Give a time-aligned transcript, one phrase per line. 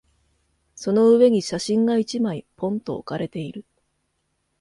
[0.73, 3.65] その上に写真が一枚、ぽんと置かれている。